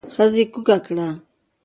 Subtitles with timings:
[0.13, 1.07] ښځې کوکه کړه.